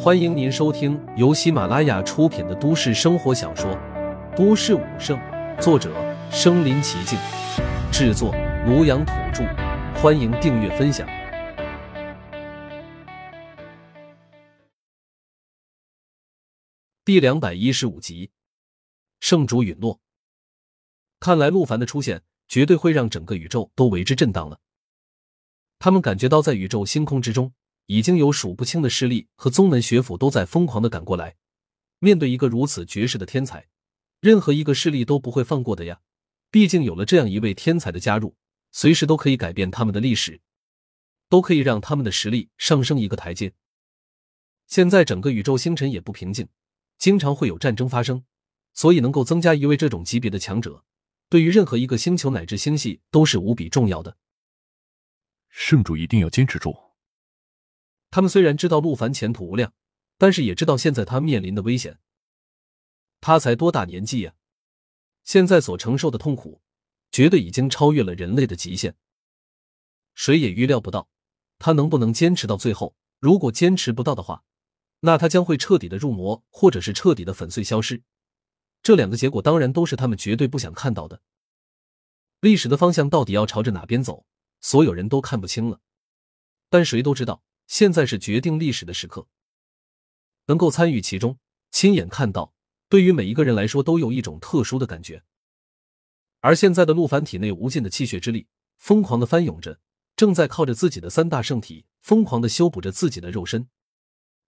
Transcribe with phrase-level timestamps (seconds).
[0.00, 3.70] 欢迎您收听由喜马拉雅出品的都市生活小说
[4.36, 5.18] 《都市武圣》，
[5.60, 5.92] 作者：
[6.30, 7.18] 身临其境，
[7.92, 8.32] 制作：
[8.66, 9.44] 庐阳土著。
[10.00, 11.06] 欢迎订阅分享。
[17.04, 18.30] 第两百一十五集，
[19.20, 20.00] 圣主陨落。
[21.18, 24.60] 看来陆凡的出现绝对会让整个宇宙都为之震荡了。
[25.80, 27.52] 他们感觉到，在宇宙星空之中。
[27.88, 31.36] 已经有数不清的势力和宗门学府都在疯狂的赶过来。
[32.00, 33.66] 面对一个如此绝世的天才，
[34.20, 36.00] 任何一个势力都不会放过的呀！
[36.50, 38.36] 毕竟有了这样一位天才的加入，
[38.72, 40.40] 随时都可以改变他们的历史，
[41.30, 43.54] 都可以让他们的实力上升一个台阶。
[44.66, 46.46] 现在整个宇宙星辰也不平静，
[46.98, 48.22] 经常会有战争发生，
[48.74, 50.84] 所以能够增加一位这种级别的强者，
[51.30, 54.18] 对于任何一个星球乃至星系都是无比重要的。
[55.48, 56.87] 圣主一定要坚持住。
[58.18, 59.72] 他们虽然知道陆凡前途无量，
[60.16, 62.00] 但是也知道现在他面临的危险。
[63.20, 64.34] 他才多大年纪呀？
[65.22, 66.60] 现在所承受的痛苦，
[67.12, 68.96] 绝对已经超越了人类的极限。
[70.16, 71.08] 谁也预料不到
[71.60, 72.96] 他能不能坚持到最后。
[73.20, 74.42] 如果坚持不到的话，
[74.98, 78.02] 那他将会彻底的入魔，或者是彻底的粉碎消失。
[78.82, 81.22] 这两个结果当然都是他们绝对不想看到的。
[82.40, 84.26] 历史的方向到底要朝着哪边走，
[84.60, 85.78] 所有人都看不清了。
[86.68, 87.44] 但谁都知道。
[87.68, 89.28] 现在是决定历史的时刻，
[90.46, 91.38] 能够参与其中，
[91.70, 92.54] 亲眼看到，
[92.88, 95.22] 对于每一个人来说都有一种特殊的感觉。
[96.40, 98.46] 而现在的陆凡体内无尽的气血之力
[98.78, 99.78] 疯狂的翻涌着，
[100.16, 103.68] 正在靠着自己的三大圣体疯狂的修补着自己的肉身，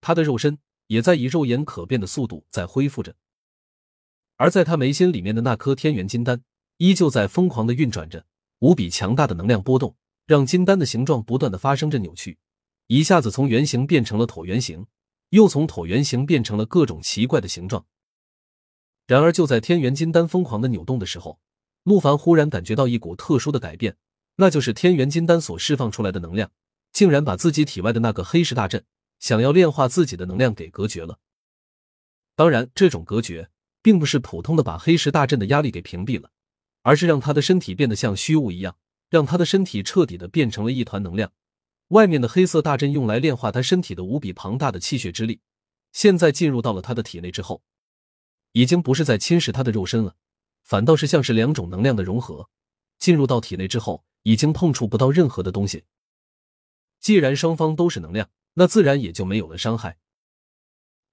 [0.00, 3.14] 他的肉身也在以肉眼可辨的速度在恢复着。
[4.36, 6.42] 而在他眉心里面的那颗天元金丹，
[6.78, 8.26] 依旧在疯狂的运转着，
[8.58, 12.38] 无比强大的能量波动，让金丹的形状不断的发生着扭曲。
[12.88, 14.86] 一下子从圆形变成了椭圆形，
[15.30, 17.86] 又从椭圆形变成了各种奇怪的形状。
[19.06, 21.38] 然而，就在天元金丹疯狂的扭动的时候，
[21.82, 23.96] 陆凡忽然感觉到一股特殊的改变，
[24.36, 26.50] 那就是天元金丹所释放出来的能量，
[26.92, 28.84] 竟然把自己体外的那个黑石大阵
[29.18, 31.18] 想要炼化自己的能量给隔绝了。
[32.36, 33.50] 当然，这种隔绝
[33.82, 36.30] 并不是普通的把黑石大阵的压力给屏蔽了，
[36.82, 38.76] 而是让他的身体变得像虚无一样，
[39.08, 41.32] 让他的身体彻底的变成了一团能量。
[41.88, 45.40] 外面的黑色大阵用来炼化他身体的无比庞大的气血之力，
[45.92, 47.62] 现在进入到了他的体内之后，
[48.52, 50.16] 已经不是在侵蚀他的肉身了，
[50.62, 52.48] 反倒是像是两种能量的融合。
[52.98, 55.84] 进入到体内之后，已经碰触不到任何的东西。
[57.00, 59.98] 既然双方都是能量，那自然也就没有了伤害。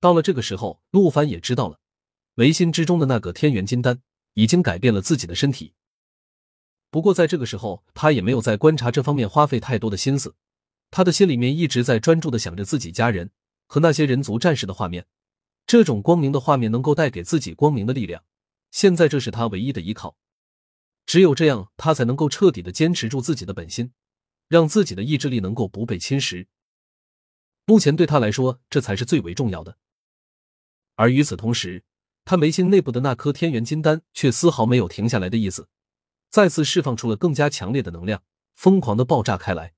[0.00, 1.80] 到了这个时候，陆凡也知道了，
[2.34, 4.02] 唯心之中的那个天元金丹
[4.34, 5.72] 已经改变了自己的身体。
[6.90, 10.34] 不过在这个时候，他也没有在观察这方面花费太多的心思。
[10.90, 13.30] 他的心里面一直在专注的想着自己家人
[13.66, 15.06] 和那些人族战士的画面，
[15.66, 18.24] 这种光明的画面能够带给自己光明的力量。
[18.70, 20.16] 现在这是他唯一的依靠，
[21.06, 23.92] 只有这样，他才能够彻底的坚持住自己的本心，
[24.48, 26.46] 让自己的意志力能够不被侵蚀。
[27.64, 29.76] 目前对他来说，这才是最为重要的。
[30.96, 31.84] 而与此同时，
[32.24, 35.68] 他眉心内部的那颗天元金丹却丝毫没有停下来的意思，
[36.28, 38.22] 再次释放出了更加强烈的能量，
[38.54, 39.74] 疯狂的爆炸开来。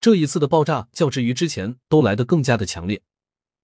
[0.00, 3.02] 这一次的爆炸较之于之前都来得更加的强烈。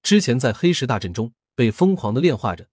[0.02, 2.68] 之前在黑石大阵中被疯狂的炼化着，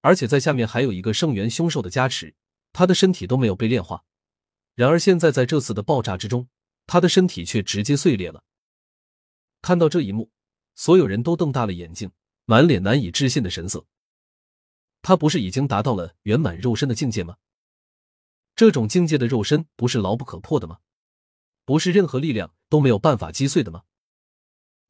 [0.00, 2.34] 而且在下面还有一个圣元凶兽的加持，
[2.72, 4.04] 他的身体都没有被炼化。
[4.74, 6.48] 然而现在在这次的爆炸之中，
[6.86, 8.44] 他的身体却直接碎裂了。
[9.60, 10.30] 看到这一幕，
[10.74, 12.12] 所有人都瞪大了眼睛，
[12.44, 13.86] 满脸难以置信的神色。
[15.02, 17.36] 他不是已经达到了圆满肉身的境界吗？
[18.56, 20.78] 这种境界的肉身不是牢不可破的吗？
[21.64, 23.84] 不是任何力量都没有办法击碎的吗？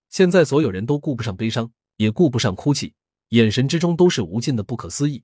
[0.09, 2.95] 现在所有人都顾不上悲伤，也顾不上哭泣，
[3.29, 5.23] 眼神之中都是无尽的不可思议。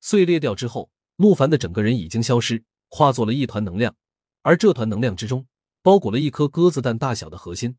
[0.00, 3.96] 碎裂掉之后，陆凡的整个人已经消失，化作了一团能量，
[4.42, 5.44] 而这团能量之中
[5.82, 7.76] 包裹了一颗鸽子蛋大小的核心。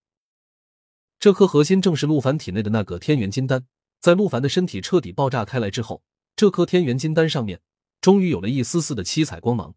[1.18, 3.66] 这颗核心正是陆凡体内的那个天元金丹。
[4.02, 6.04] 在陆凡的身体彻底爆炸开来之后，
[6.36, 7.62] 这颗天元金丹上面
[8.02, 9.74] 终于有了一丝丝的七彩光芒。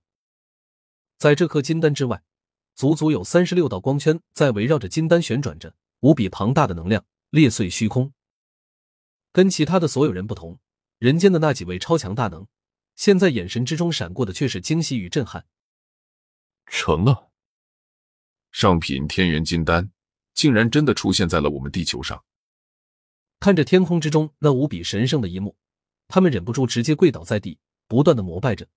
[1.18, 2.24] 在这颗金丹之外。
[2.76, 8.12] 足足有三十六道光圈在围绕着金丹旋转着，无比庞大的能量裂碎虚空。
[9.32, 10.60] 跟其他的所有人不同，
[10.98, 12.46] 人间的那几位超强大能，
[12.94, 15.46] 现在眼神之中闪过的却是惊喜与震撼。
[16.66, 17.30] 成了，
[18.52, 19.90] 上品天元金丹
[20.34, 22.22] 竟然真的出现在了我们地球上。
[23.40, 25.56] 看着天空之中那无比神圣的一幕，
[26.08, 27.58] 他们忍不住直接跪倒在地，
[27.88, 28.68] 不断的膜拜着。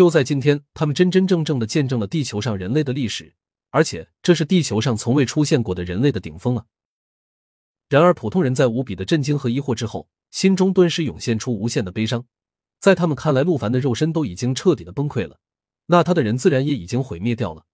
[0.00, 3.34] 就在今天，他们真真正正的见证了地球上人类的历史，
[3.68, 6.64] 而且这是地球上从未出现过的人类的顶峰啊！
[7.90, 12.24] 然而，普通人在无比的震惊和疑惑之后，心中顿时涌现出无限的悲伤。
[12.78, 15.38] 在他们看来，陆凡的肉身都已经彻底的崩溃了，
[15.84, 17.66] 那他的人自然也已经毁灭掉了。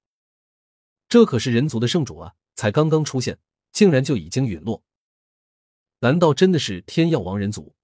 [1.08, 3.38] 这可是人族的圣主啊，才刚刚出现，
[3.70, 4.82] 竟然就已经陨落。
[6.00, 7.76] 难道真的是天要亡人族？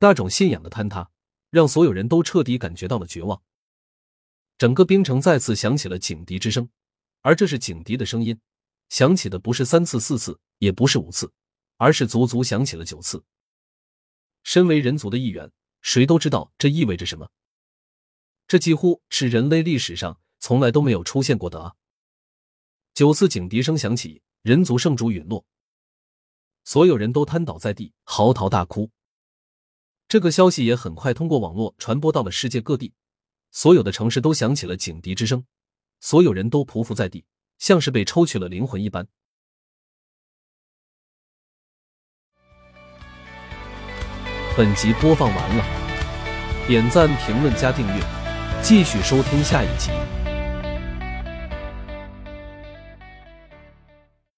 [0.00, 1.12] 那种信仰的坍塌，
[1.50, 3.42] 让所有人都彻底感觉到了绝望。
[4.56, 6.68] 整个冰城再次响起了警笛之声，
[7.20, 8.40] 而这是警笛的声音，
[8.88, 10.40] 响起的不是三次、四次。
[10.60, 11.32] 也不是五次，
[11.78, 13.24] 而是足足响起了九次。
[14.42, 15.50] 身为人族的一员，
[15.80, 17.30] 谁都知道这意味着什么。
[18.46, 21.74] 这几乎是人类历史上从来都没有出现过的啊！
[22.92, 25.46] 九次警笛声响起，人族圣主陨落，
[26.64, 28.90] 所有人都瘫倒在地，嚎啕大哭。
[30.10, 32.92] 这个消息也很快通过网络传播到了世界各地，
[33.52, 35.44] 所有的城市都响起了警笛之声，
[36.00, 37.24] 所有人都匍匐在地，
[37.60, 39.06] 像是被抽取了灵魂一般。
[44.56, 45.64] 本集播放完了，
[46.66, 48.02] 点赞、评论、加订阅，
[48.64, 49.92] 继续收听下一集。